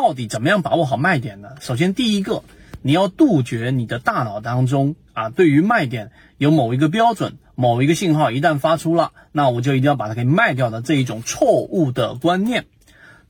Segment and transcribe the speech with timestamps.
[0.00, 1.50] 到底怎么样把握好卖点呢？
[1.60, 2.42] 首先，第一个，
[2.80, 12.64] 你要杜绝你的大脑当中啊，对于卖点有某一个标准、某一个信号，一旦发出了，那我就一定要把它给卖掉的这一种错误的观念，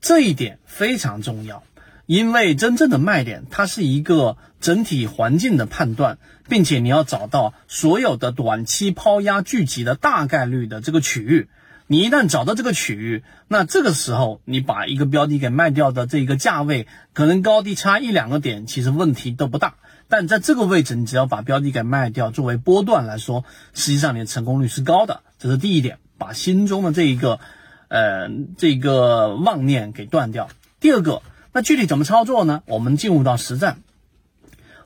[0.01, 1.64] 这一点非常重要。
[2.06, 6.19] 因为真正的卖点，它是一个整体环境的判断，
[6.49, 11.49] 并且你要找到所有的短期抛压聚集的大概率的这个区域。
[11.91, 19.74] 你一旦找到这个区域，那这个时候你把一个标的给卖掉的这个价位，可能高低差一两个点，其实问题都不大。
[20.06, 25.24] 但在这个位置，你只要把标的给卖掉，作为波段来说，实际上你的成功率是高的。
[25.41, 27.41] 这是第一点，把心中的这一个，
[27.88, 30.48] 呃，这个妄念给断掉。
[30.78, 31.22] 第二个。
[31.52, 32.62] 那具体怎么操作呢？
[32.66, 33.83] 我们进入到实战，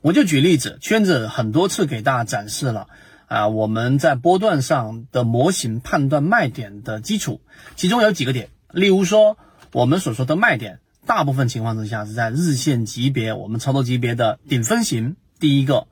[0.00, 2.88] 我就举例子，圈子很多次给大家展示了
[3.34, 7.40] 啊，我们在波段上的模型判断卖点的基础，
[7.74, 9.36] 其中有几个点，例如说
[9.72, 15.88] 我们所说的卖点，大部分情况之下是在日线级别，我们操作级别的顶分型，第一个，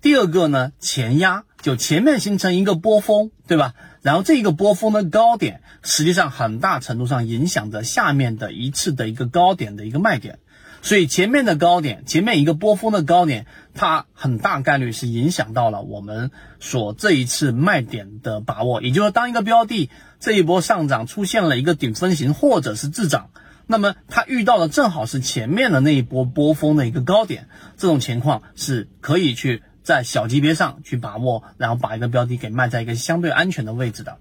[0.00, 3.74] 第二个呢前压，就前面形成一个波峰，对吧？
[4.00, 10.38] 然后这个波峰的高点，实际上很大程度上影响着下面的一次的一个高点的一个卖点，
[10.82, 18.82] 所以前面的高点，前面一个波峰的高点，它很大概率是影响到了我们所这一次卖点的把握。
[18.82, 19.90] 也就是说，当一个标的
[20.20, 23.30] 这一波上涨出现了一个顶分型或者是滞涨，
[23.66, 29.62] 那么它遇到的正好是前面的那一波波峰的一个高点，这种情况是可以去。
[29.86, 34.18] 在小级别上去把握，然后把一个标的给卖在一个相对安全的位置的，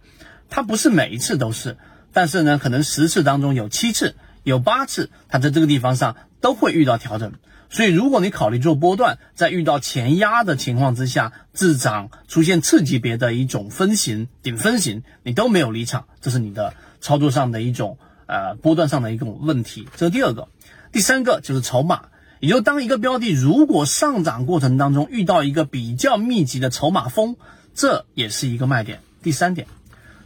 [0.48, 1.78] 它不是每一次都是，
[2.14, 7.34] 但是呢，可能十次当中有七次、有八次，它在这个地方上都会遇到调整。
[7.70, 19.90] 所以，如果你考虑做波段，在遇到前压的情况之下，滞涨出现次级别的一种分型、顶分型，你都没有离场，这是你的操作上的一种呃波段上的一种问题。
[19.98, 20.48] 这是第二个，
[20.92, 22.04] 第三个就是筹码。
[22.40, 27.36] 也就当一个标的如果上涨过程当中遇到一个比较密集的筹码峰，
[27.74, 29.00] 这也是一个卖点。
[29.24, 29.68] 第三点，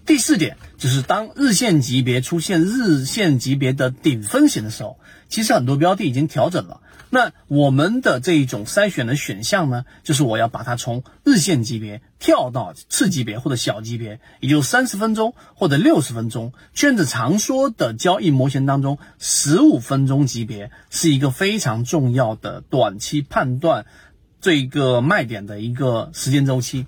[0.09, 4.97] 第四点就是当日线级别出现日线级别的顶分型的时候，
[5.27, 6.81] 其实很多标的已经调整了。
[7.11, 16.53] 那我们的这一种筛选的选项呢，就是我要把它从日线级别跳到次级别或者小级别，也就三十分钟或者六十分钟。
[16.73, 23.85] 圈子常说的交易模型当中，十五分钟级别是一个非常重要的短期判断
[24.41, 26.87] 这个卖点的一个时间周期。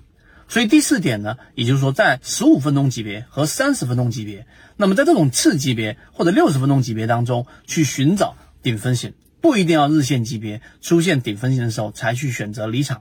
[0.52, 4.46] 所以第四点呢，也就是说在十五分钟级别和三十分钟级别，
[4.76, 9.14] 那么在这种次级别或者六十分钟级别当中去寻找顶分型。
[9.40, 13.00] 不一定要日线级别出现顶分型的时候才去选择离场。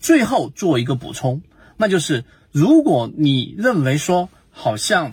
[0.00, 1.42] 最后做一个补充，
[1.76, 5.12] 那就是如果你认为说好像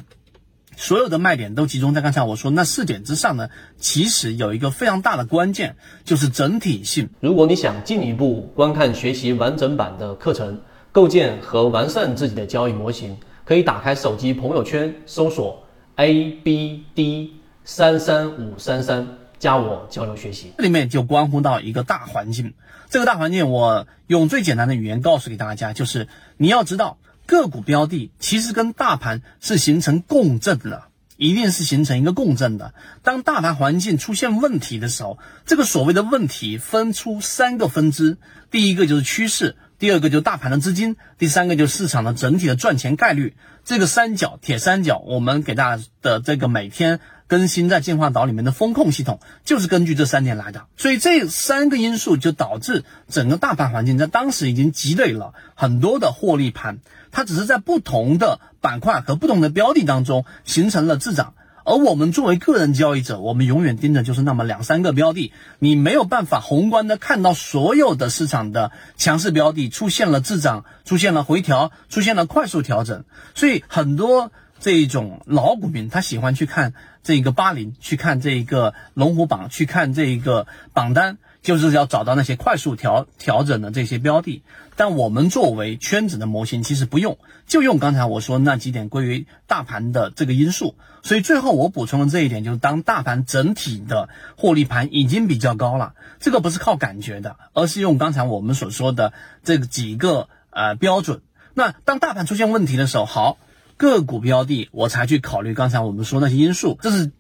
[0.75, 7.09] 所有的卖点都集中在刚才我说那四点之上呢，其实有一个非常大的关键就是整体性。
[7.19, 10.61] 如果你想进一步观看学习完整版的课程，
[10.91, 19.17] 构建和完善自己的交易模型，可以打开手机朋友圈搜索 A B D 三三五三三。
[19.41, 22.53] 加我交流学习，这里面就关乎到一个大环境。
[22.91, 26.07] 这个大环境，我用最简单的语言告诉给大家，就是
[26.37, 30.83] 你要知道，个股标的其实跟大盘是形成共振的，
[31.17, 32.75] 一定是形成一个共振的。
[33.01, 38.19] 当大盘环境出现问题的时候，这个所谓的问题分出三个分支，
[38.51, 43.35] 第一个就是趋势，第二个就是大盘的资金，第三个就是市场的整体的赚钱概率。
[43.65, 46.99] 这个三角铁三角，我们给大家的这个每天。
[47.25, 50.67] 更新在进化岛里面的风控系统，就是根据这三点来的。
[50.75, 61.33] 所以这三个因素就导致整个大盘环境在当时已经积累了很多的获利盘，它只是在不同的板块和不同的标的当中形成了滞涨。
[61.63, 73.03] 而我们作为个人交易者，我们永远盯着就是那么两三个标的，你没有办法宏观的看到所有的市场的强势标的出现了滞涨，出现了回调，出现了快速调整。
[73.35, 76.73] 所以很多这一种老股民他喜欢去看。
[77.03, 84.43] 这个八零去看这一个龙虎榜，去看这一个榜单，就是要找到那些快速调调整的这些标的。
[84.75, 90.75] 但我们作为圈子的模型，其实不用，就用刚才我说那几点归于大盘的这个因素。
[91.03, 99.13] 所以最后我补充的这一点，就是当大盘整体的获利盘已经比较高了，这个不是靠感觉的，而是用刚才我们所说的
[99.43, 101.21] 这几个呃标准。
[101.53, 103.37] 那当大盘出现问题的时候，好。
[103.77, 107.11] 个股标的，我才去考虑刚才我们说那些因素，这是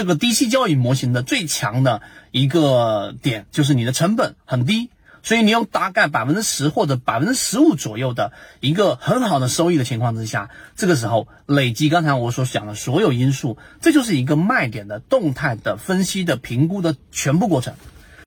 [0.00, 2.00] 这个低息交易模型的最强的
[2.30, 4.88] 一个点，就是你的成本很低，
[5.22, 17.74] 所以你有大概百分之十或者百分之十五左右的一个很好的收益的情况之下，这个时候累积刚才我所讲的所有因素，这就是一个卖点的动态的分析的评估的全部过程。